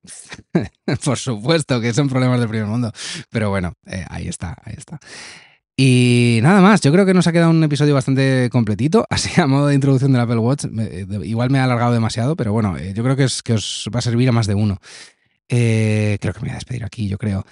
Por 1.04 1.18
supuesto 1.18 1.82
que 1.82 1.96
son 1.96 2.10
problemas 2.10 2.40
de 2.40 2.48
primer 2.48 2.68
mundo. 2.68 2.92
Pero 3.32 3.50
bueno, 3.50 3.74
eh, 3.88 4.06
ahí 4.08 4.28
está, 4.28 4.56
ahí 4.64 4.76
está. 4.78 5.00
Y 5.76 6.38
nada 6.44 6.62
más, 6.62 6.80
yo 6.82 6.92
creo 6.92 7.04
que 7.04 7.16
nos 7.16 7.26
ha 7.26 7.32
quedado 7.32 7.50
un 7.50 7.64
episodio 7.64 7.96
bastante 7.96 8.52
completito, 8.52 9.08
así 9.10 9.42
a 9.42 9.48
modo 9.48 9.66
de 9.66 9.74
introducción 9.74 10.12
del 10.12 10.22
Apple 10.22 10.38
Watch. 10.38 10.66
Igual 11.24 11.50
me 11.50 11.58
ha 11.58 11.64
alargado 11.64 11.92
demasiado, 11.92 12.36
pero 12.36 12.54
bueno, 12.54 12.78
eh, 12.78 12.94
yo 12.96 13.04
creo 13.04 13.16
que, 13.16 13.24
es, 13.24 13.42
que 13.42 13.54
os 13.54 13.90
va 13.92 13.98
a 13.98 14.04
servir 14.04 14.30
a 14.30 14.32
más 14.32 14.46
de 14.46 14.54
uno. 14.54 14.78
Eh, 15.50 16.20
creo 16.22 16.36
que 16.36 16.42
me 16.42 16.50
voy 16.50 16.52
a 16.52 16.58
despedir 16.58 16.86
aquí, 16.86 17.08
yo 17.08 17.18
creo. 17.18 17.44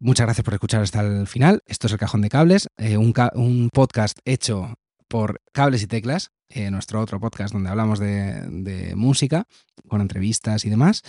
Muchas 0.00 0.26
gracias 0.26 0.44
por 0.44 0.54
escuchar 0.54 0.82
hasta 0.82 1.02
el 1.02 1.28
final. 1.28 1.62
Esto 1.66 1.86
es 1.86 1.92
El 1.92 2.00
Cajón 2.00 2.22
de 2.22 2.30
Cables, 2.30 2.66
eh, 2.78 2.96
un, 2.96 3.12
ca 3.12 3.30
un 3.36 3.70
podcast 3.72 4.18
hecho 4.24 4.74
por 5.10 5.42
Cables 5.52 5.82
y 5.82 5.88
Teclas, 5.88 6.30
eh, 6.48 6.70
nuestro 6.70 7.00
otro 7.00 7.20
podcast 7.20 7.52
donde 7.52 7.68
hablamos 7.68 7.98
de, 7.98 8.92
música, 8.96 9.44
con 9.88 10.00
entrevistas 10.00 10.64
y 10.64 10.70
demás. 10.70 11.02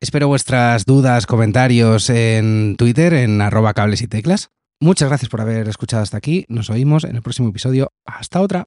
Espero 0.00 0.26
vuestras 0.26 0.84
dudas, 0.86 1.26
comentarios 1.26 2.10
en 2.10 2.74
Twitter, 2.76 3.12
en 3.14 3.40
arroba 3.40 3.74
cables 3.74 4.02
y 4.02 4.08
teclas. 4.08 4.50
Muchas 4.80 5.08
gracias 5.08 5.28
por 5.28 5.40
haber 5.40 5.68
escuchado 5.68 6.02
hasta 6.02 6.16
aquí. 6.16 6.44
Nos 6.48 6.70
oímos 6.70 7.04
en 7.04 7.14
el 7.14 7.22
próximo 7.22 7.50
episodio. 7.50 7.92
Hasta 8.04 8.40
otra. 8.40 8.66